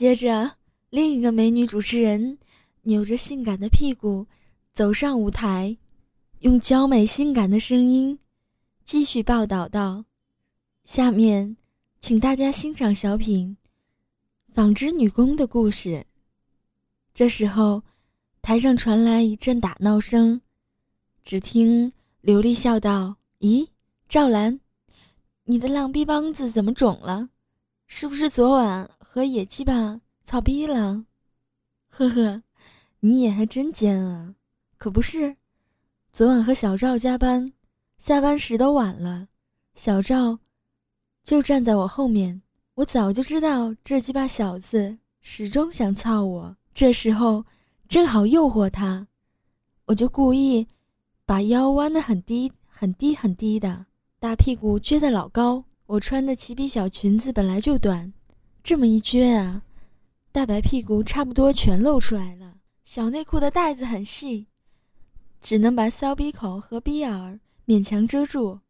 [0.00, 0.52] 接着，
[0.88, 2.38] 另一个美女主持人
[2.84, 4.26] 扭着性感的屁股
[4.72, 5.76] 走上舞台，
[6.38, 8.18] 用娇美性感的声音
[8.82, 10.06] 继续报道道
[10.84, 11.54] ：“下面，
[12.00, 13.58] 请大家欣赏小品
[14.54, 15.90] 《纺织女工的故事》。”
[17.12, 17.82] 这时候，
[18.40, 20.40] 台上传来一阵打闹声，
[21.22, 21.92] 只听
[22.22, 23.68] 刘丽笑道：“咦，
[24.08, 24.60] 赵兰，
[25.44, 27.28] 你的浪逼帮子怎么肿了？
[27.86, 31.04] 是不是昨晚？”和野鸡巴操逼了，
[31.88, 32.44] 呵呵，
[33.00, 34.36] 你也还真尖啊！
[34.78, 35.34] 可不是，
[36.12, 37.52] 昨晚和小赵加班，
[37.98, 39.26] 下班时都晚了，
[39.74, 40.38] 小赵
[41.24, 42.40] 就站在我后面，
[42.74, 47.44] 我早就知道这鸡巴小子始终想操我，这时候
[47.88, 49.08] 正好诱惑他，
[49.86, 50.68] 我就故意
[51.26, 53.86] 把腰弯得很低很低很低的，
[54.20, 58.12] 大屁股撅得老高，我穿的齐鼻小裙子本来就短。
[58.62, 59.64] 这么一撅啊，
[60.32, 62.58] 大白屁股差不多全露出来了。
[62.84, 64.46] 小内裤的带子很细，
[65.40, 68.60] 只能把骚逼口和逼眼勉强遮住，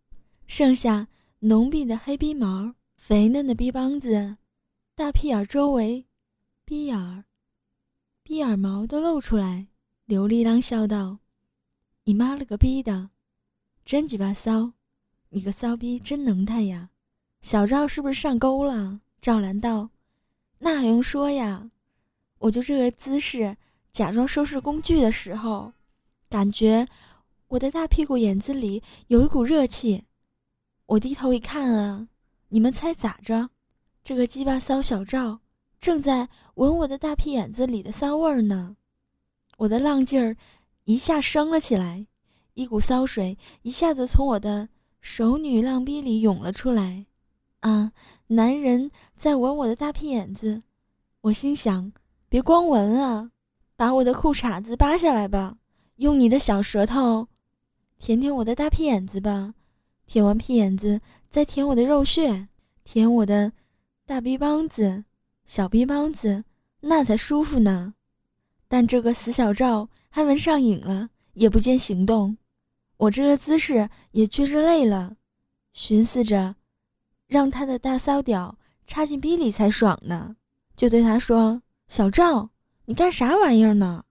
[0.46, 1.08] 剩下
[1.40, 4.36] 浓密的黑逼毛、肥嫩的逼帮子、
[4.94, 6.06] 大屁眼周围、
[6.64, 7.24] 逼眼、
[8.22, 9.66] 逼眼毛都露出来。
[10.04, 11.18] 刘丽当笑道
[12.04, 13.10] ：“你妈了个逼的，
[13.84, 14.72] 真鸡巴骚！
[15.30, 16.90] 你个骚逼真能耐呀！
[17.42, 19.90] 小赵是不是上钩了？”赵兰道
[20.60, 21.70] ：“那还用说呀？
[22.38, 23.56] 我就这个姿势，
[23.92, 25.74] 假装收拾工具的时候，
[26.30, 26.88] 感觉
[27.48, 30.04] 我的大屁股眼子里有一股热气。
[30.86, 32.08] 我低头一看啊，
[32.48, 33.50] 你们猜咋着？
[34.02, 35.40] 这个鸡巴骚小赵
[35.78, 38.76] 正在闻我的大屁眼子里的骚味儿呢。
[39.58, 40.34] 我的浪劲儿
[40.84, 42.06] 一下升了起来，
[42.54, 44.70] 一股骚水一下子从我的
[45.02, 47.04] 熟女浪逼里涌了出来。
[47.60, 47.92] 啊！”
[48.28, 50.62] 男人在闻我的大屁眼子，
[51.22, 51.92] 我心想：
[52.28, 53.32] 别光闻啊，
[53.76, 55.56] 把我的裤衩子扒下来吧，
[55.96, 57.26] 用你的小舌头
[57.98, 59.54] 舔舔我的大屁眼子吧。
[60.06, 62.48] 舔完屁眼子，再舔我的肉穴，
[62.84, 63.52] 舔我的
[64.06, 65.04] 大逼帮子、
[65.44, 66.44] 小逼帮子，
[66.80, 67.94] 那才舒服呢。
[68.68, 72.36] 但这个死小赵还闻上瘾了，也不见行动。
[72.96, 75.16] 我这个姿势也确实累了，
[75.72, 76.54] 寻思着。
[77.30, 80.34] 让他的大骚屌插进逼里才爽呢，
[80.74, 82.50] 就对他说：“小赵，
[82.86, 84.04] 你干啥玩意儿呢？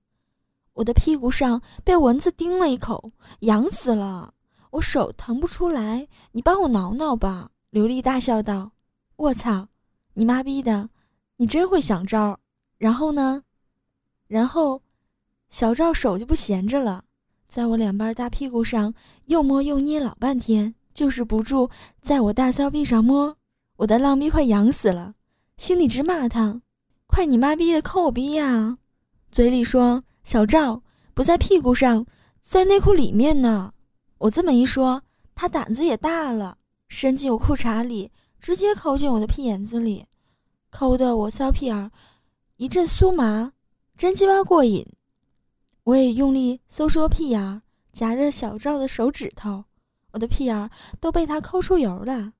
[0.71, 4.33] 我的屁股上被蚊子叮了一口，痒死了，
[4.71, 8.71] 我手腾不出来，你帮我挠挠吧。”刘丽大笑道
[9.17, 9.67] ：“我操，
[10.13, 10.89] 你妈逼的，
[11.35, 12.39] 你真会想招。”
[12.79, 13.43] 然后呢？
[14.27, 14.81] 然后，
[15.49, 17.03] 小赵手就不闲着了，
[17.49, 18.93] 在我两瓣大屁股上
[19.25, 20.73] 又摸又捏老半天。
[20.99, 21.69] 就是不住
[22.01, 23.37] 在我大骚逼上摸，
[23.77, 25.13] 我的浪逼快痒死了，
[25.55, 26.61] 心里直骂他
[27.07, 28.77] ：“快你妈逼的抠我逼呀！”
[29.31, 30.83] 嘴里说：“小赵
[31.13, 32.05] 不在屁股上，
[32.41, 33.71] 在内裤里面呢。”
[34.19, 35.01] 我这么一说，
[35.33, 36.57] 他胆子也大了，
[36.89, 38.11] 伸进我裤衩里，
[38.41, 40.05] 直接抠进我的屁眼子里，
[40.69, 41.91] 抠得我骚屁眼
[42.57, 43.53] 一阵酥麻，
[43.95, 44.85] 真鸡巴过瘾。
[45.85, 47.61] 我也用力收缩屁眼，
[47.93, 49.63] 夹着小赵的手指头。
[50.19, 50.69] 我的屁眼儿
[50.99, 52.33] 都被他抠出油了，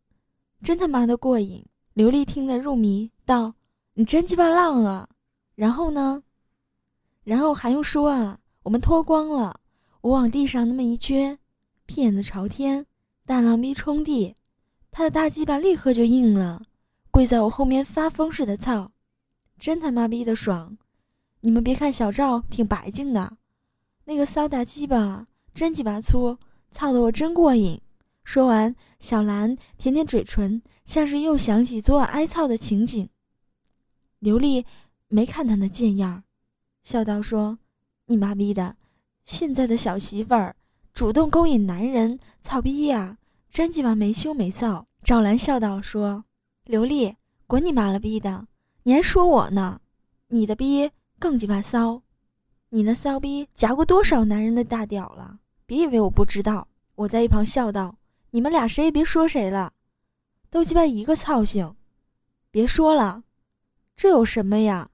[0.62, 1.66] 真他妈的过瘾！
[1.94, 3.54] 刘丽听得入迷，道
[3.96, 5.08] ：“你真鸡巴浪啊！”
[5.56, 6.22] 然后呢？
[7.24, 8.38] 然后还用说啊？
[8.64, 9.62] 我们脱光了，
[10.02, 11.38] 我往地上那么一撅，
[11.86, 12.86] 屁眼子朝天，
[13.26, 14.36] 大浪逼冲地，
[14.92, 16.64] 他的大鸡巴立刻就硬了，
[17.12, 18.92] 跪在我后面发疯似的操，
[19.58, 20.78] 真他妈逼的爽！
[21.40, 23.38] 你们别看小赵挺白净的，
[24.04, 26.38] 那个骚大鸡巴真鸡巴粗。
[26.72, 27.82] 操的我真过瘾！
[28.24, 33.10] 说完，小兰舔舔嘴唇，像是又想起昨晚挨操的情景。
[34.20, 34.66] 刘丽
[35.08, 36.24] 没看他那贱样儿，
[36.84, 37.58] 笑道：“说
[38.06, 38.76] 你妈逼的，
[39.24, 40.56] 现在的小媳妇儿
[40.94, 43.18] 主动勾引男人，操逼呀，
[43.50, 46.26] 真鸡巴没羞没臊。”赵兰笑道：“说
[46.66, 47.16] 刘丽，
[47.48, 48.48] 滚你妈了逼的！
[48.84, 49.82] 你还说我呢？
[50.28, 52.04] 你的逼更鸡巴骚，
[52.70, 55.40] 你那骚逼夹过多少男人的大屌了？”
[55.70, 58.00] 别以为我不知道，我在一旁笑道
[58.34, 59.74] ：“你们俩谁也别说谁了，
[60.50, 61.76] 都鸡巴一个操性，
[62.50, 63.24] 别说了，
[63.96, 64.90] 这有什么呀？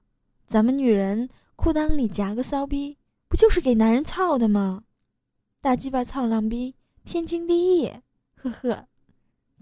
[0.46, 4.84] 咱们女人裤裆里夹个骚逼，不就是给男人操的吗？
[5.62, 6.74] 大鸡巴操浪逼，
[7.06, 7.90] 天经地义。
[8.34, 8.86] 呵呵。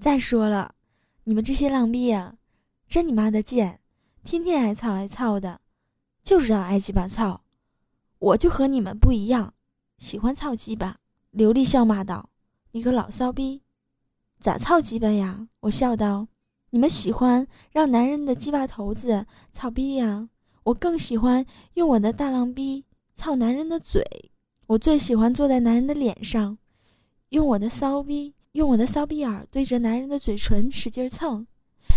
[0.01, 0.75] 再说了，
[1.23, 2.39] 你们这些浪逼呀，
[2.89, 3.79] 真你妈的贱，
[4.25, 5.61] 天天挨操挨操的，
[6.25, 7.45] 就知道挨鸡巴操。
[8.19, 9.55] 我就和你们不一样，
[9.99, 10.99] 喜欢操鸡巴。”
[11.35, 12.31] 刘丽笑骂道
[12.71, 13.61] ：“你个老骚逼，
[14.39, 16.29] 咋操鸡巴呀？”我笑道
[16.71, 20.29] ：“你们喜欢让男人的鸡巴头子操逼呀，
[20.63, 22.85] 我更喜欢用我的大浪逼
[23.15, 24.31] 操男人的嘴。
[24.69, 26.57] 我最喜欢坐在男人的脸上，
[27.31, 31.45] 用我的骚逼，用我的骚逼眼对着男人的嘴唇使劲蹭，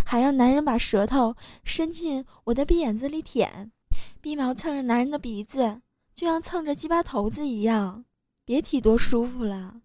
[0.03, 3.71] 还让男人把舌头伸进我的鼻眼子里舔，
[4.19, 5.79] 鼻毛蹭着男人的鼻子，
[6.15, 8.03] 就像蹭着鸡巴头子一样，
[8.47, 9.81] 别提多舒服了，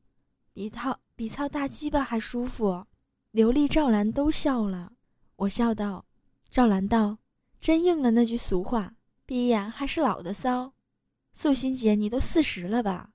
[0.53, 2.87] 比操比操大鸡巴还舒服。
[3.33, 4.93] 刘丽、赵兰都笑了，
[5.35, 6.05] 我笑道
[6.49, 7.19] ：“赵兰道，
[7.59, 8.95] 真应了那句俗话，
[9.27, 10.75] 闭眼还是老的骚。
[11.35, 13.11] 素心姐，你都四十了吧？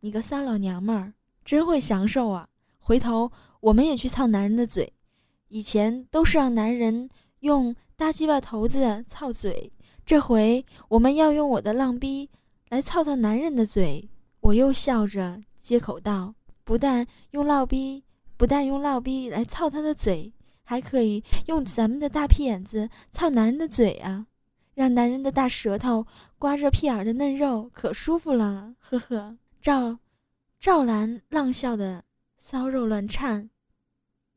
[0.00, 1.12] 你个骚老娘们儿，
[1.44, 2.48] 真会享受啊！
[2.78, 3.30] 回头
[3.60, 4.94] 我们也去操男人的嘴，
[5.48, 9.70] 以前都是让男人用大鸡巴头子操嘴，
[10.06, 12.30] 这回我们要用我的浪逼
[12.70, 14.08] 来操操男人的嘴。”
[14.48, 16.34] 我又笑着接口道
[16.64, 18.02] ：“不但用浪逼。”
[18.38, 24.28] 不但用烙逼来操他的嘴，还可以用咱们的大屁眼子操男人的嘴啊，
[24.74, 26.06] 让男人的大舌头
[26.38, 28.76] 刮着屁眼的嫩肉，可舒服了。
[28.78, 29.98] 呵呵，赵
[30.60, 32.04] 赵兰浪笑的
[32.36, 33.50] 骚肉乱颤，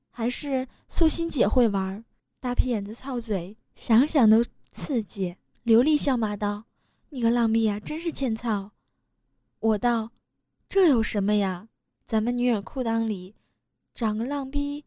[0.09, 2.03] 还是素心姐会玩
[2.39, 5.37] 大屁眼子操嘴，想想都刺激。
[5.61, 6.63] 刘丽笑骂道
[7.11, 8.71] ：“你个浪逼呀，真是欠操！”
[9.61, 10.11] 我道
[10.67, 11.69] ：“这有什么呀？
[12.05, 13.35] 咱们女人裤裆里。”
[13.93, 14.85] 长个浪逼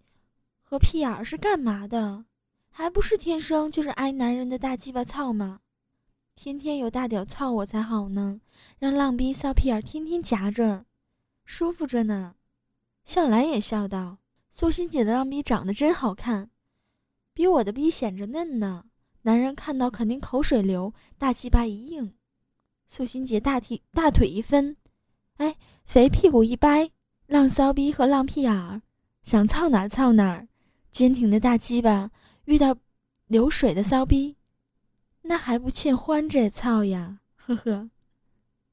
[0.62, 2.24] 和屁眼儿是干嘛的？
[2.70, 5.60] 还不是天生就是挨男人的大鸡巴操吗？
[6.34, 8.40] 天天有大屌操我才好呢，
[8.80, 10.86] 让浪逼骚屁眼天天夹着，
[11.44, 12.34] 舒服着呢。
[13.04, 14.18] 向兰也笑道
[14.50, 16.50] ：“苏心姐的浪逼长得真好看，
[17.32, 18.86] 比我的逼显着嫩呢。
[19.22, 22.14] 男人看到肯定口水流，大鸡巴一硬。
[22.86, 24.76] 苏心姐大腿大腿一分，
[25.36, 26.90] 哎，肥屁股一掰，
[27.26, 28.82] 浪骚逼和浪屁眼儿。”
[29.24, 30.48] 想操哪儿操哪儿，
[30.90, 32.10] 坚挺的大鸡巴
[32.44, 32.76] 遇到
[33.26, 34.36] 流水的骚逼，
[35.22, 37.20] 那还不欠欢着操呀？
[37.36, 37.88] 呵呵，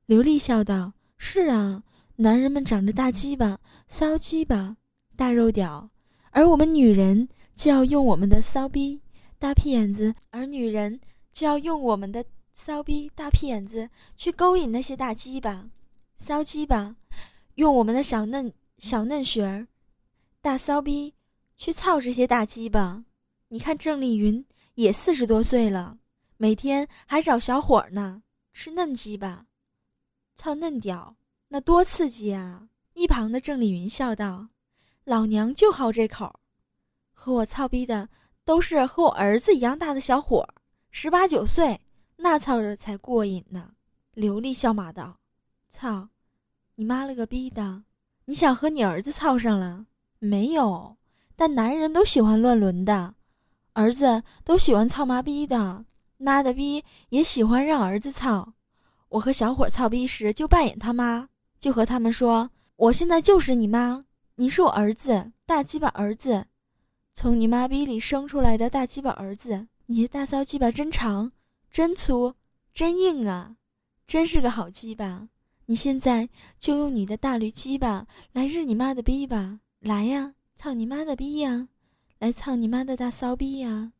[0.06, 1.84] 刘丽笑道：“是啊，
[2.18, 4.76] 男人们长着大鸡巴、骚鸡巴、
[5.16, 5.90] 大肉屌，
[6.32, 9.02] 而我们女人就要用我们的骚逼、
[9.40, 11.00] 大屁眼子，而女人
[11.32, 15.70] 就要用我们的骚逼、大屁眼子去勾引那些大鸡巴、
[16.18, 16.96] 骚鸡巴，
[17.56, 19.68] 用我们的小嫩小嫩穴儿。”
[20.42, 21.14] 大骚逼，
[21.56, 23.06] 去操这些大鸡巴！
[23.50, 24.44] 你看郑丽云
[24.74, 26.00] 也四十多岁了，
[26.38, 29.46] 每天还找小伙呢，吃嫩鸡巴，
[30.36, 31.16] 操嫩屌，
[31.50, 32.70] 那多刺激啊！
[32.94, 34.50] 一旁的郑丽云笑道
[35.06, 36.40] ：“老娘就好这口，
[37.14, 38.10] 和我操逼的
[38.44, 40.48] 都是和我儿子一样大的小伙，
[40.90, 41.80] 十八九岁，
[42.22, 43.72] 那操着才过瘾呢。”
[44.14, 45.18] 刘丽笑骂道
[45.70, 46.10] ：“操，
[46.76, 47.84] 你妈了个逼的！
[48.26, 49.86] 你想和你儿子操上了？”
[50.20, 50.98] 没有，
[51.36, 53.16] 但男人都喜欢乱伦的，
[53.74, 55.86] 儿子都喜欢操妈逼的，
[56.18, 58.54] 妈的逼也喜欢让儿子操。
[59.10, 61.28] 我和小伙操逼时就扮演他妈，
[61.60, 66.46] 就和他们说：“我现在就是你妈，你是我儿子，大鸡巴儿子，
[67.14, 69.68] 从你妈逼里生出来的大鸡巴儿子。
[69.88, 71.32] 你的大骚鸡巴真长，
[71.72, 72.36] 真粗，
[72.74, 73.56] 真硬啊，
[74.06, 75.30] 真是个好鸡巴。
[75.68, 76.28] 你现在
[76.60, 81.70] 就用你的大驴鸡巴来日你妈的逼吧。”来呀，操你妈的逼呀！
[82.20, 83.94] 来操你妈的大骚逼呀！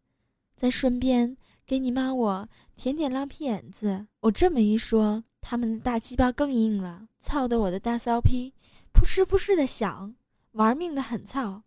[0.56, 1.36] 再顺便
[1.66, 4.06] 给你妈我舔舔浪屁眼子。
[4.20, 8.54] 我这么一说，他们的大鸡巴更硬了，操的我的大骚逼
[8.92, 10.14] 扑哧扑哧的响，
[10.52, 11.64] 玩命的很操。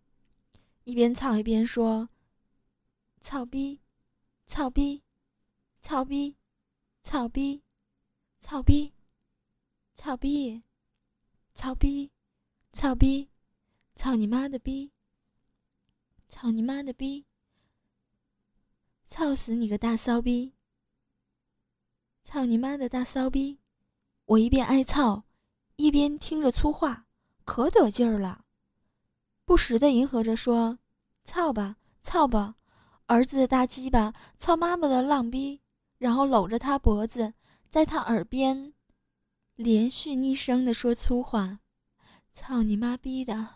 [0.85, 2.07] 一边操一边说
[3.19, 3.81] ：“操逼，
[4.45, 5.01] 操逼，
[5.87, 6.35] 操逼，
[7.03, 7.61] 操逼，
[8.39, 8.91] 操逼，
[9.93, 10.63] 操逼，
[11.53, 12.11] 操逼，
[12.71, 13.29] 操逼。”
[13.93, 14.91] 操你妈的逼！
[16.27, 17.27] 操你妈的逼！
[19.05, 20.55] 操死你个大骚逼！
[22.23, 23.59] 操你妈的大骚逼！
[24.25, 25.25] 我一边挨操，
[25.75, 27.05] 一边听着粗话，
[27.45, 28.45] 可得劲儿了。
[29.45, 30.79] 不时的迎合着说
[31.23, 32.55] ：“操吧，操吧，
[33.05, 35.61] 儿子的大鸡巴，操妈妈的浪逼。”
[35.97, 37.33] 然后搂着他脖子，
[37.69, 38.73] 在他耳边
[39.55, 41.59] 连续逆声的说粗话
[42.31, 43.47] ：“操你妈逼的！”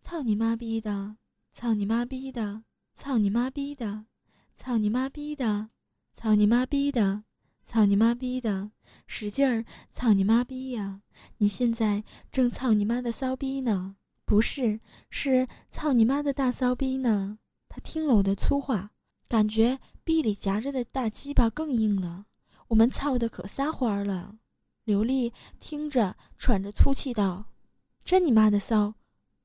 [0.00, 1.16] 操你妈逼的！
[1.52, 2.62] 操你妈逼的！
[2.94, 4.06] 操你妈逼的！
[4.54, 5.68] 操你妈逼的！
[6.12, 7.24] 操你妈逼的！
[7.62, 8.72] 操你妈逼的！
[9.06, 11.02] 使劲儿操你妈逼呀！
[11.38, 13.96] 你现在正操你妈的骚逼呢？
[14.24, 17.38] 不是，是操你妈的大骚逼呢！
[17.68, 18.90] 他听了我的粗话，
[19.28, 22.26] 感觉逼里夹着的大鸡巴更硬了。
[22.68, 24.36] 我们操的可撒欢儿了。
[24.84, 27.46] 刘丽听着，喘着粗气道
[28.02, 28.94] ：“真你妈的骚！”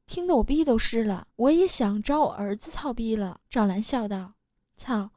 [0.08, 1.28] 听得我逼都湿了。
[1.36, 3.42] 我也想找我儿子操逼了。
[3.50, 4.36] 赵兰笑道
[4.78, 5.12] ：“操，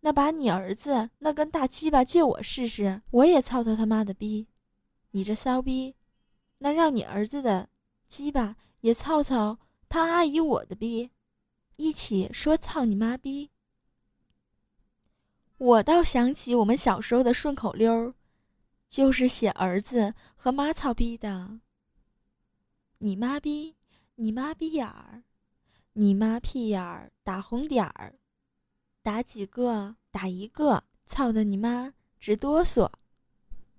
[0.00, 4.48] 那把你儿子那根大鸡巴借我试试，我也操他他妈的逼。
[5.12, 5.94] 你这骚逼，
[6.58, 7.68] 那让你儿子的
[8.06, 11.10] 鸡巴也操操他阿姨我的逼，
[11.76, 13.50] 一起说操你妈逼。”
[15.58, 18.12] 我倒想起我们小时候的顺口溜，
[18.88, 21.60] 就是写儿子和妈操逼的。
[22.98, 23.74] 你妈逼，
[24.16, 25.22] 你妈逼眼儿，
[25.94, 28.16] 你妈屁眼儿打红点儿，
[29.02, 32.90] 打几个打一个，操的你妈直哆嗦。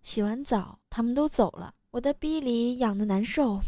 [0.01, 3.61] 洗完澡，他们都走了，我的逼里痒的难受，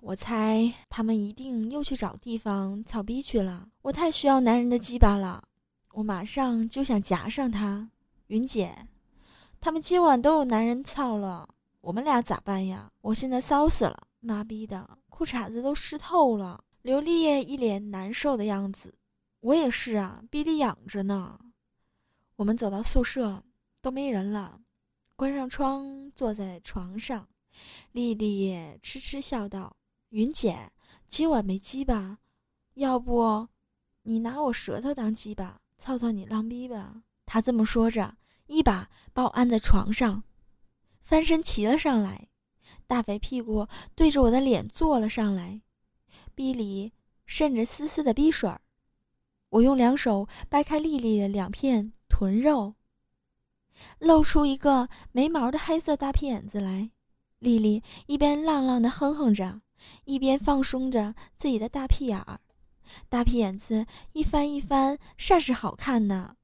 [0.00, 3.68] 我猜他们一定又去找地方操逼去了。
[3.82, 5.44] 我太需要男人的鸡巴了。
[5.92, 7.90] 我马上就想夹上他，
[8.28, 8.88] 云姐，
[9.60, 12.90] 他们今晚都有男人操了，我们俩咋办呀？
[13.02, 16.64] 我现在骚死了，妈逼的，裤衩子都湿透了。
[16.80, 18.94] 刘丽一脸难受的样子，
[19.40, 21.38] 我也是啊，逼里痒着呢。
[22.36, 23.44] 我们走到宿舍，
[23.82, 24.60] 都没人了，
[25.14, 27.28] 关上窗，坐在床上。
[27.92, 29.76] 丽丽痴痴笑道
[30.08, 30.72] ：“云姐，
[31.06, 32.18] 今晚没鸡吧？
[32.74, 33.46] 要不，
[34.04, 37.02] 你拿我舌头当鸡吧？”操操你浪逼吧！
[37.26, 40.22] 他这么说着，一把把我按在床上，
[41.02, 42.28] 翻身骑了上来，
[42.86, 45.60] 大肥屁股对着我的脸坐了上来，
[46.36, 46.92] 逼里
[47.26, 48.60] 渗着丝丝的逼水儿。
[49.48, 52.76] 我用两手掰开丽丽的两片臀肉，
[53.98, 56.92] 露出一个没毛的黑色大屁眼子来。
[57.40, 59.60] 丽丽一边浪浪的哼哼着，
[60.04, 62.38] 一边放松着自己的大屁眼儿。
[63.08, 66.36] 大屁眼子一翻一翻，煞是好看呢。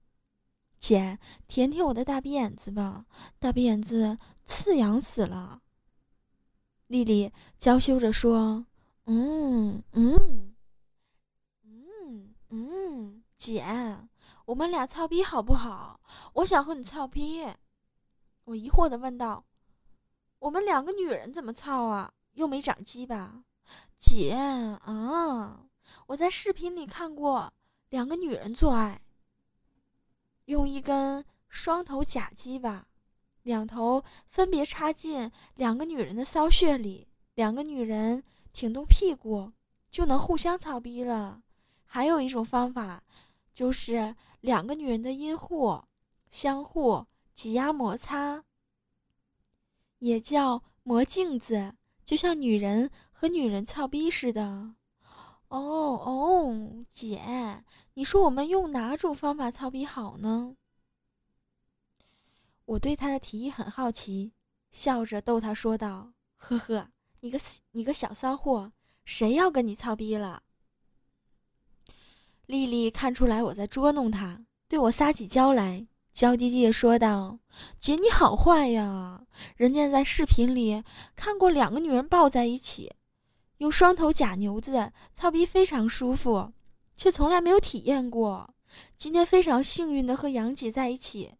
[0.79, 3.07] 姐，舔舔我的大鼻眼子吧，
[3.39, 5.63] 大鼻眼子刺痒死了。
[6.87, 8.67] 丽丽娇羞着说
[9.07, 10.55] ：“嗯嗯
[11.65, 13.65] 嗯嗯，姐，
[14.47, 16.01] 我们俩操逼好不好？
[16.35, 17.47] 我想和你操逼。”
[18.45, 19.45] 我疑惑的问道
[20.39, 22.13] ：“我们两个女人怎么操啊？
[22.33, 23.43] 又没长鸡巴？”
[23.99, 25.68] 姐啊。
[26.09, 27.53] 我在视频里看过
[27.91, 29.03] 两个女人做爱，
[30.47, 32.87] 用一根双头假鸡巴，
[33.43, 38.25] 两头分别插进两个女人的骚穴里，两个女人
[38.55, 39.53] 挺动屁股
[39.91, 41.43] 就能互相操逼了。
[41.85, 43.03] 还有一种方法，
[43.53, 45.85] 就是两个女人的阴户
[46.31, 48.43] 相互挤压摩擦，
[49.99, 54.75] 也叫磨镜子，就像女人和女人操逼似的。
[55.49, 57.65] 哦哦，姐，
[57.95, 60.57] 你说我们用哪种方法操逼好呢？
[62.67, 64.33] 我对他的提议很好奇，
[64.73, 66.91] 笑着逗他说道：“呵呵，
[67.21, 67.41] 你个
[67.71, 68.73] 你个小骚货，
[69.07, 70.43] 谁要跟你操逼了？”
[72.45, 77.39] 丽丽看出来我在捉弄她，对我撒起娇来，娇滴滴的说道
[77.81, 79.27] ：“姐，你好坏呀！
[79.57, 80.85] 人家在视频里
[81.17, 82.93] 看过两个女人抱在一起。”
[83.59, 86.53] 用双头假牛子操逼非常舒服，
[86.97, 88.55] 却从来没有体验过。
[88.97, 91.35] 今天非常幸运的和杨姐在一起，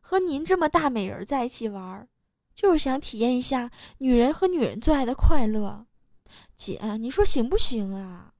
[0.00, 2.08] 和您这么大美人在一起玩，
[2.54, 5.86] 就是想体验一下女人和女人做爱的快乐。
[6.56, 8.34] 姐，你说行不行啊？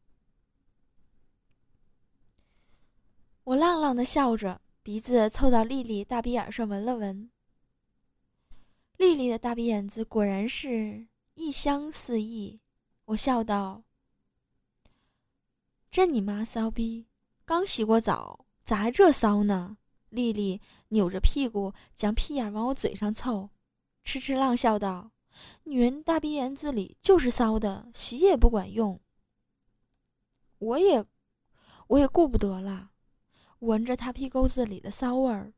[3.44, 7.30] 我浪浪的笑着，鼻子凑到丽丽大鼻眼上闻了闻。
[8.96, 12.60] 丽丽的大鼻眼子果然是异香四溢。
[13.10, 13.82] 我笑道
[15.90, 17.08] ：“真你妈骚逼！
[17.44, 19.78] 刚洗过澡，咋还这骚呢？”
[20.10, 23.50] 丽丽扭着屁股将屁眼往我嘴上凑，
[24.04, 25.10] 痴痴浪笑道
[25.64, 29.00] ：“女人大鼻眼子里就是骚的，洗也不管用。”
[30.58, 31.04] 我也，
[31.88, 32.92] 我也顾不得了，
[33.60, 35.52] 闻着她屁沟子里的骚味儿，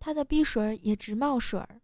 [0.00, 1.80] 她的鼻水也直冒水儿。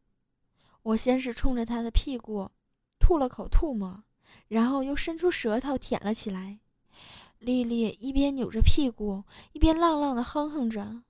[0.82, 2.50] 我先是冲着她的屁股
[2.98, 4.02] 吐了口唾沫。
[4.48, 6.60] 然后又伸出舌头舔了起来，
[7.38, 11.02] 丽丽一边扭着屁股，一边浪浪的哼哼着：“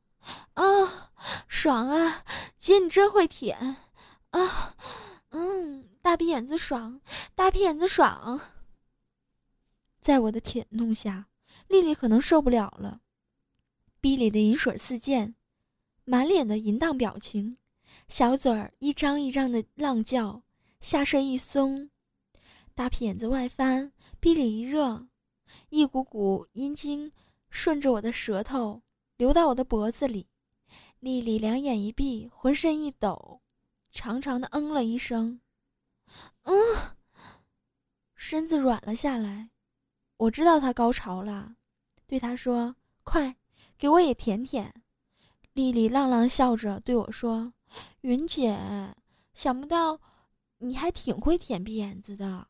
[0.55, 1.13] 啊，
[1.49, 2.25] 爽啊，
[2.57, 3.77] 姐你真会舔
[4.31, 4.77] 啊，
[5.31, 7.01] 嗯，大鼻眼子爽，
[7.35, 8.41] 大屁眼子爽。”
[10.01, 11.29] 在我的舔弄下，
[11.69, 13.01] 丽丽可能受不了了，
[14.01, 15.35] 逼里的饮水四溅，
[16.05, 17.57] 满脸的淫荡表情，
[18.09, 20.43] 小嘴儿一张一张的浪叫，
[20.81, 21.91] 下身一松。
[22.77, 25.07] 大屁眼子外翻，鼻里一热，
[25.69, 27.13] 一股股阴茎
[27.49, 28.83] 顺着我的舌头
[29.17, 30.27] 流到我的脖子里。
[30.99, 33.41] 丽丽两眼一闭，浑身一抖，
[33.93, 35.41] 长长的嗯了一声，
[36.43, 36.55] 嗯，
[38.17, 39.51] 身子软了下来。
[40.17, 41.55] 我知道他高潮了，
[42.09, 43.37] 对他说：“快，
[43.79, 44.75] 给我也舔舔。”
[45.53, 47.53] 丽丽浪浪笑着对我说
[48.03, 48.59] ：“云姐，
[49.33, 50.01] 想不到
[50.59, 52.49] 你还挺会舔屁眼子的。”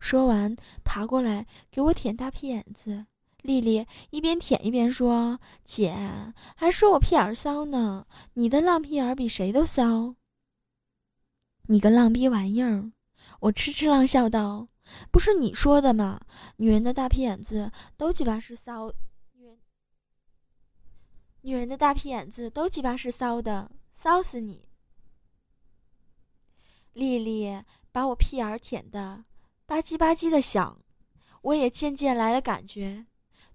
[0.00, 3.06] 说完，爬过来给我舔大屁眼子。
[3.42, 5.94] 丽丽一边舔一边说：“姐，
[6.56, 10.16] 还说我屁眼骚呢，你的浪屁眼比谁都骚。”
[11.68, 12.92] 你个浪逼玩意儿！
[13.40, 14.68] 我痴痴浪笑道
[15.12, 16.20] ：“不是你说的吗？
[16.56, 18.92] 女人的大屁眼子都鸡巴是骚，
[19.34, 19.58] 女人
[21.42, 24.68] 女人的大屁眼子都鸡巴是骚的，骚死你！”
[26.92, 29.24] 丽丽把我屁眼舔的
[29.70, 30.82] 吧唧吧唧的响，
[31.42, 33.06] 我也渐渐来了感觉。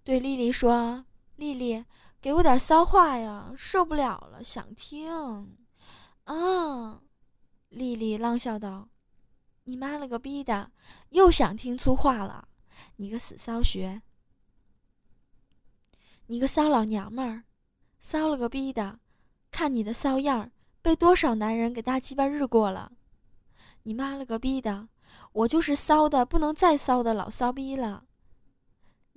[0.01, 1.03] 对丽丽说
[1.36, 1.84] ：“丽丽，
[2.22, 5.57] 给我点骚话呀，受不了了，想听。”
[6.24, 7.01] 啊，
[7.67, 8.88] 丽丽浪笑道
[9.65, 10.72] ：“你妈了个逼的，
[11.10, 12.48] 又想听粗话了，
[12.95, 14.01] 你个死骚学，
[16.27, 17.43] 你个骚老娘们儿，
[18.00, 19.01] 骚了个逼的，
[19.51, 22.93] 看你的骚样儿，被多少男人给大鸡巴日过了。
[23.84, 24.88] 你妈了个逼的，
[25.31, 28.05] 我就是骚的不能再骚的老骚逼了。”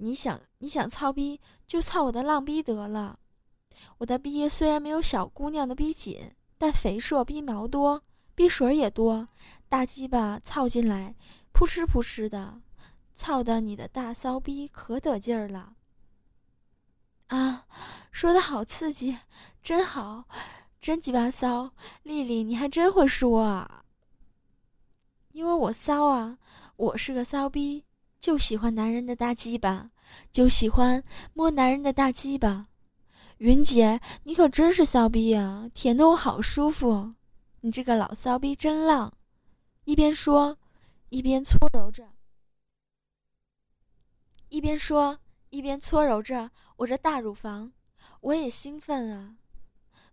[0.01, 3.19] 你想你想操逼就操我的浪逼得了，
[3.99, 9.29] 我的逼虽然没有小姑娘的逼紧，但肥硕逼毛多，逼水也多，
[9.69, 11.17] 大鸡巴操进来，
[11.51, 12.61] 扑哧扑哧的，
[13.13, 15.75] 操的你的大骚逼可得劲儿了。
[17.27, 17.67] 啊，
[18.13, 19.19] 说的好刺激，
[19.63, 20.25] 真好，
[20.81, 21.73] 真鸡巴骚，
[22.05, 23.85] 丽丽你还真会说啊。
[25.39, 26.37] 因为我骚啊，
[26.75, 27.85] 我是个骚逼。
[28.19, 29.93] 就喜欢男人的大鸡巴，
[30.33, 32.67] 就喜欢摸男人的大鸡巴。
[33.37, 37.15] 云姐，你可真是骚逼呀，舔得我好舒服。
[37.61, 39.15] 你这个老骚逼真浪！
[39.85, 40.59] 一边说，
[41.11, 42.09] 一边搓揉着，
[44.49, 47.71] 一边说，一边搓揉着我这大乳房。
[48.23, 49.37] 我也兴奋啊！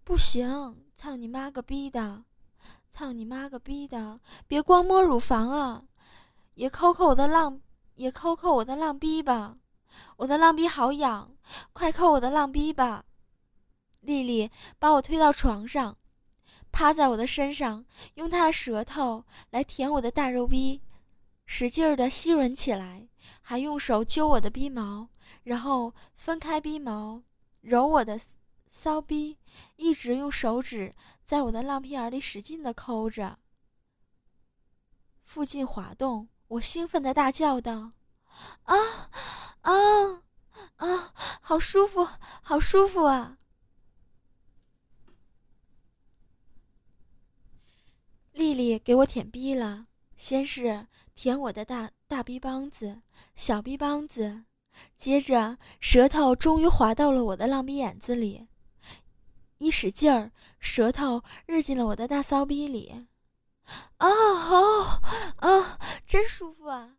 [0.04, 2.26] 不行，操你妈个逼的！
[2.96, 4.22] 操你妈个逼的！
[4.48, 5.84] 别光摸乳房啊，
[6.54, 7.60] 也抠抠我的浪。
[7.96, 9.58] 也抠抠我的浪逼吧，
[10.18, 11.34] 我的浪逼好痒，
[11.72, 13.06] 快抠我的浪逼吧！
[14.02, 15.98] 丽丽把我推到床上，
[16.74, 20.82] 趴在我的身上，用她的舌头来舔我的大肉逼，
[21.46, 23.08] 使劲儿的吸吮起来，
[23.42, 25.08] 还用手揪我的逼毛，
[25.44, 27.22] 然后分开逼毛，
[27.62, 28.20] 揉我的
[28.68, 29.38] 骚逼，
[29.78, 30.94] 一直用手指
[31.26, 33.40] 在我的浪屁眼里使劲的抠着，
[35.24, 36.30] 附近滑动。
[36.48, 37.94] 我兴奋的大叫道
[38.66, 38.76] ：“啊，
[39.62, 39.74] 啊，
[40.76, 41.12] 啊！
[41.42, 42.08] 好舒服，
[42.44, 43.40] 好舒服啊！”
[48.32, 50.86] 丽丽给我舔逼了，先是
[51.16, 53.02] 舔我的大大逼帮子、
[53.36, 54.46] 小逼帮子，
[54.96, 58.48] 接着舌头终于滑到了我的浪逼眼子里，
[59.58, 63.08] 一使劲儿，舌头日进了我的大骚逼里。
[63.98, 65.02] 啊哦
[65.38, 65.80] 啊！
[66.06, 66.98] 真舒服啊！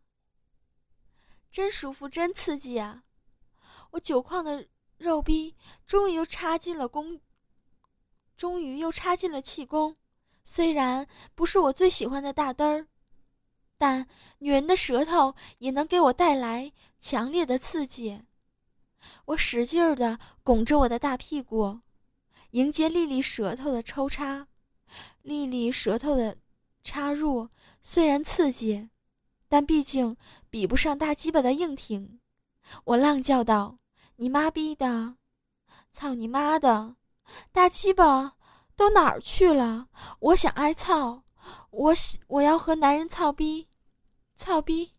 [1.51, 3.03] 真舒服，真刺激啊！
[3.91, 4.67] 我久旷的
[4.97, 7.21] 肉逼终于又插进了宫，
[8.35, 9.95] 终于又插进了气宫。
[10.43, 12.87] 虽然不是我最喜欢的大嘚儿，
[13.77, 14.07] 但
[14.39, 18.23] 女人的舌头也能给我带来强烈的刺激。
[19.25, 21.79] 我使劲儿的拱着我的大屁股，
[22.57, 24.47] 迎接丽丽舌头的抽插。
[25.21, 26.37] 丽丽舌头的。
[26.83, 27.49] 插入
[27.81, 28.89] 虽然刺激，
[29.49, 30.15] 但毕竟
[30.49, 32.21] 比不上大鸡巴的硬挺。
[32.85, 33.79] 我浪叫道
[34.15, 35.17] ：“你妈逼的，
[35.91, 36.95] 操你妈的，
[37.51, 38.37] 大鸡巴
[38.73, 39.89] 都哪儿去了？
[40.19, 41.25] 我想挨操，
[41.71, 41.93] 我
[42.27, 43.67] 我要和男人操逼，
[44.33, 44.93] 操逼，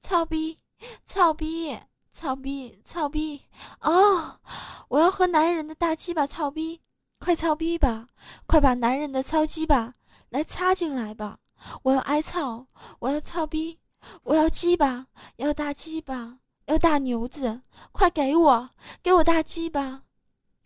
[0.00, 0.58] 操逼，
[1.04, 1.78] 操逼，
[2.10, 3.46] 操逼，操逼！
[3.82, 4.40] 哦，
[4.88, 6.80] 我要和男人的大鸡巴操逼，
[7.20, 8.08] 快操逼吧，
[8.46, 9.94] 快把男人的操鸡巴！”
[10.30, 11.40] 来插进来吧！
[11.82, 12.68] 我要挨操，
[13.00, 13.80] 我要操逼，
[14.22, 17.62] 我要鸡巴，要大鸡巴，要大牛子！
[17.90, 18.70] 快给我，
[19.02, 20.04] 给我大鸡巴，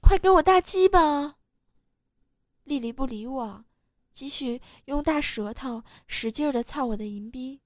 [0.03, 1.37] 快给我大鸡巴！
[2.65, 3.65] 丽丽不理我，
[4.13, 7.63] 继续用大舌头使劲的操我的银逼。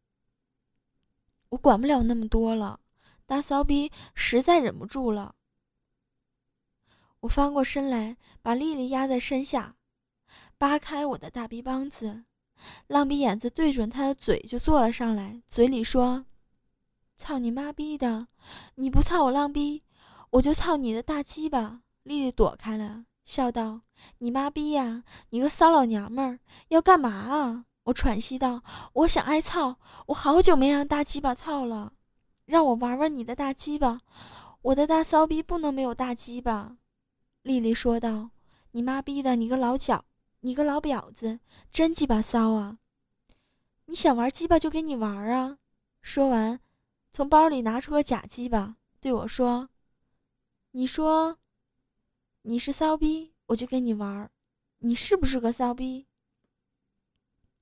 [1.48, 2.79] 我管不了那么多了，
[3.27, 5.35] 大骚逼实在忍不住了。
[7.20, 9.74] 我翻过身来，把丽丽压在身下。
[10.57, 12.24] 扒开我的大逼帮子，
[12.87, 16.26] 浪逼眼子对准她的嘴就坐了上来，嘴里说
[17.16, 18.28] ：“操你妈逼的！
[18.76, 19.83] 你不操我浪逼，
[20.31, 23.83] 我就操你的大鸡巴！”丽丽躲开了，笑道
[24.18, 25.02] ：“你妈逼呀！
[25.31, 28.62] 你个骚老娘们儿，要干嘛啊？”我喘息道
[28.94, 29.76] ：“我想挨操，
[30.07, 31.92] 我好久没让大鸡巴操了。”
[32.46, 34.00] 让我玩玩你的大鸡巴，
[34.62, 36.78] 我的大骚逼不能没有大鸡巴。”
[37.42, 38.31] 丽丽说道
[38.72, 40.05] ：“你妈逼的，你个老脚，
[40.40, 42.79] 你个老婊子，真鸡巴骚啊！
[43.87, 45.59] 你想玩鸡巴就给你玩啊！”
[46.03, 46.61] 说完，
[47.12, 49.70] 从包里拿出了假鸡巴，对我说
[50.72, 51.38] ：“你说，
[52.42, 54.31] 你是骚逼，我就跟你玩，
[54.79, 56.07] 你是不是个骚逼？”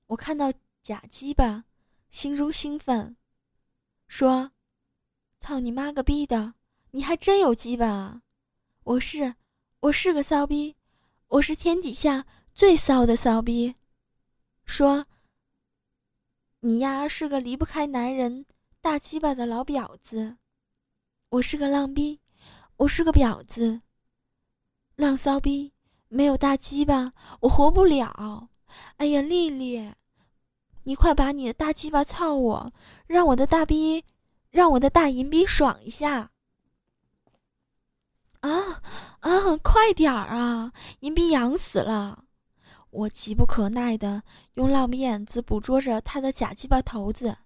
[0.07, 1.65] 我看到假鸡巴，
[2.11, 3.17] 心中兴奋，
[4.07, 4.51] 说。
[5.39, 6.55] 操你妈个逼的！
[6.91, 8.23] 你还真有鸡巴啊！
[8.83, 9.35] 我是，
[9.81, 10.75] 我是个骚逼，
[11.27, 13.75] 我是天底下最骚的骚逼。
[14.65, 15.05] 说，
[16.61, 18.47] 你呀是个离不开男人
[18.81, 20.37] 大鸡巴的老婊子。
[21.29, 22.19] 我是个浪逼，
[22.77, 23.81] 我是个婊子。
[24.95, 25.71] 浪骚逼
[26.07, 28.49] 没有大鸡巴，我活不了。
[28.95, 29.93] 哎呀，丽丽，
[30.85, 32.73] 你快把你的大鸡巴操我，
[33.05, 34.03] 让我的大逼。
[34.49, 36.31] 让我的大银逼爽一下！
[38.41, 38.81] 啊
[39.19, 40.71] 啊，快点儿啊！
[40.99, 42.23] 银币痒死了！
[42.89, 44.23] 我急不可耐的
[44.53, 47.37] 用浪笔眼子捕捉着他的假鸡巴头子，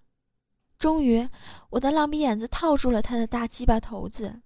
[0.77, 1.27] 终于，
[1.71, 4.41] 我的浪笔眼子套住了他的大鸡巴头子，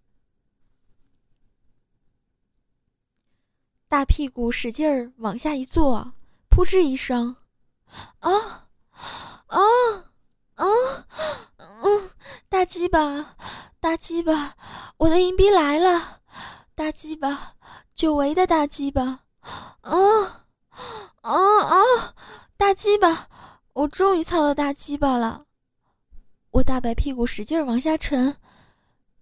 [3.88, 6.13] 大屁股使劲儿往下一坐，
[6.49, 7.36] 扑哧一声，
[8.19, 8.67] 啊
[9.47, 9.60] 啊
[10.55, 10.65] 啊！
[11.67, 12.10] 嗯。
[12.47, 13.36] 大鸡巴，
[13.81, 14.55] 大鸡巴，
[14.97, 16.21] 我的银币来了！
[16.75, 17.55] 大鸡巴，
[17.93, 19.23] 久违的大鸡巴，
[19.79, 20.45] 啊
[21.21, 22.13] 啊啊！
[22.57, 23.29] 大鸡巴，
[23.71, 25.45] 我终于操到大鸡巴了！
[26.51, 28.35] 我大白屁股使劲往下沉，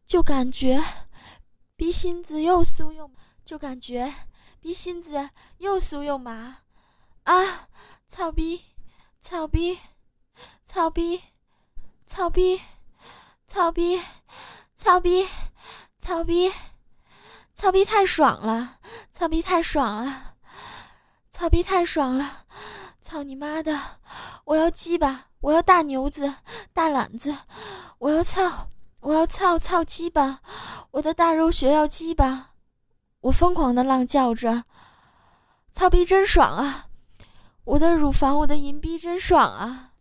[0.07, 0.83] 就感觉
[1.75, 3.07] 逼心子又酥又，
[3.45, 4.11] 就感觉
[4.59, 6.57] 逼心子又酥又麻，
[7.25, 7.69] 啊！
[8.07, 8.63] 操逼，
[9.19, 9.77] 操逼，
[10.63, 11.21] 操逼，
[12.03, 12.59] 操逼！
[13.45, 14.01] 操逼，
[14.75, 15.27] 操逼，
[15.99, 16.51] 操逼，
[17.53, 18.79] 操逼太爽了！
[19.11, 20.33] 操逼太爽了！
[21.29, 22.45] 操逼太爽了！
[22.99, 23.79] 操你妈的！
[24.45, 25.27] 我要鸡巴！
[25.39, 26.33] 我要大牛子、
[26.73, 27.35] 大懒子！
[27.99, 28.69] 我要操！
[29.01, 30.39] 我要操操鸡巴！
[30.91, 32.53] 我的大肉血要鸡巴！
[33.21, 34.63] 我疯狂的浪叫着：
[35.71, 36.87] 操逼真爽啊！
[37.65, 39.91] 我的乳房，我的银逼真爽啊！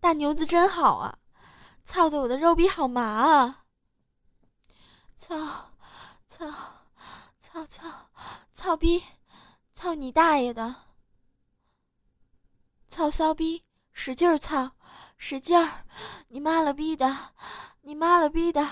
[0.00, 1.18] 大牛子真好啊！
[1.82, 3.59] 操的我的肉逼好麻啊！
[5.20, 5.36] 操，
[6.26, 6.46] 操，
[7.38, 8.08] 操操，
[8.54, 9.04] 操逼，
[9.70, 10.74] 操你大爷的！
[12.88, 14.72] 操骚逼，使劲儿操，
[15.18, 15.84] 使劲儿！
[16.28, 17.34] 你妈了逼的，
[17.82, 18.66] 你妈了逼的，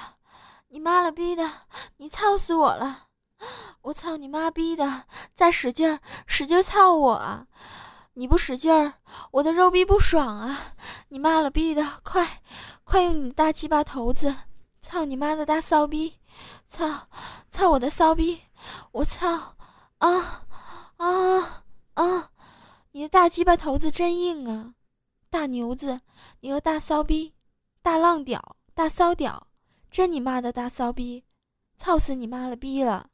[0.69, 1.67] 你妈了逼的，
[1.99, 3.09] 你操死我了！
[3.83, 5.05] 我操你妈逼的！
[5.35, 7.47] 再使劲儿，使劲操我！
[8.15, 8.95] 你不使劲儿，
[9.33, 10.75] 我的肉逼不爽啊！
[11.09, 12.41] 你妈了逼的，快！
[12.85, 14.35] 快用你大鸡巴头子，
[14.81, 16.17] 操你妈的大骚逼，
[16.66, 17.09] 操，
[17.48, 18.42] 操我的骚逼，
[18.92, 19.57] 我操，
[19.98, 20.46] 啊，
[20.96, 22.31] 啊，啊，
[22.92, 24.74] 你的大鸡巴头子真硬啊，
[25.31, 26.01] 大牛子，
[26.40, 27.35] 你个大骚逼，
[27.83, 29.46] 大浪屌，大骚屌，
[29.90, 31.24] 真你妈的大骚逼，
[31.77, 33.11] 操死你妈了逼了！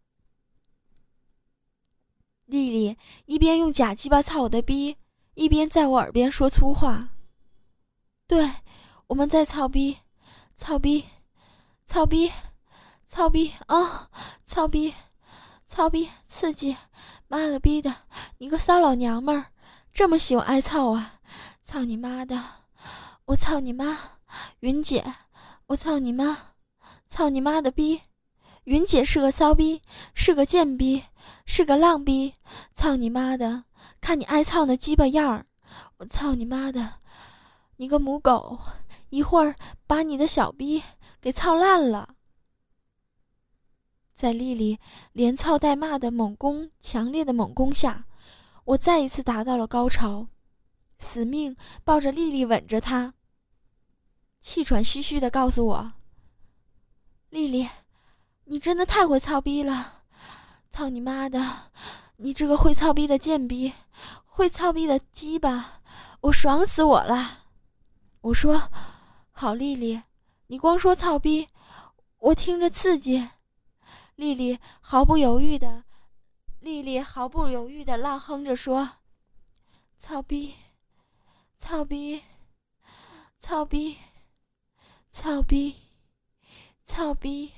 [2.47, 4.97] 丽丽一边用假鸡巴操我的逼，
[5.35, 7.11] 一边在我耳边说粗话，
[8.27, 8.51] 对。
[9.09, 9.99] 我们在操逼，
[10.55, 11.05] 操逼，
[11.85, 12.33] 操逼，
[13.07, 14.09] 操逼啊！
[14.45, 14.95] 操逼，
[15.67, 16.77] 操逼，刺激！
[17.29, 17.95] 妈了逼的，
[18.39, 19.47] 你个骚老娘们儿，
[19.93, 21.21] 这么喜欢挨操啊！
[21.63, 22.43] 操你妈的！
[23.27, 23.99] 我操你妈！
[24.61, 25.05] 云姐，
[25.67, 26.55] 我操你妈！
[27.07, 28.01] 操你妈的逼！
[28.65, 29.83] 云姐是个骚逼，
[30.15, 31.05] 是个贱逼，
[31.45, 32.35] 是个浪逼！
[32.73, 33.65] 操你妈的！
[34.01, 35.47] 看你挨操那鸡巴样儿！
[35.99, 36.95] 我操你妈的！
[37.77, 38.59] 你个母狗！
[39.11, 39.55] 一会儿
[39.87, 40.83] 把你的小逼
[41.21, 42.15] 给操烂了。
[44.15, 44.79] 在丽丽
[45.13, 48.07] 连操带骂的猛攻、强烈的猛攻下，
[48.65, 50.29] 我再一次达到了高潮，
[50.99, 53.15] 死命抱着丽丽吻着她，
[54.41, 55.93] 气喘吁吁的告诉我
[57.31, 57.69] ：“丽丽，
[58.45, 60.05] 你真的太会操逼了！
[60.71, 61.73] 操你妈的，
[62.17, 63.73] 你这个会操逼的贱逼，
[64.25, 65.83] 会操逼的鸡巴，
[66.21, 67.41] 我爽死我了！”
[68.23, 68.71] 我说。
[69.37, 70.01] 好，丽丽，
[70.47, 71.49] 你光说操逼，
[72.21, 73.31] 我听着刺激。
[74.17, 75.85] 丽丽毫不犹豫的，
[76.61, 78.99] 丽丽毫不犹豫的浪哼着说
[79.97, 80.55] ：“操逼，
[81.57, 82.23] 操逼，
[83.39, 83.99] 操逼，
[85.11, 85.77] 操逼，
[86.83, 87.53] 操逼，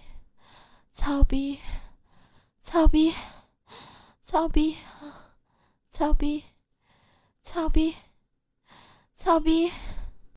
[0.91, 1.61] 操逼，
[2.63, 3.15] 操逼，
[4.23, 4.77] 操逼，
[5.91, 6.45] 操逼，
[7.41, 7.95] 操逼，
[9.15, 9.73] 操逼。”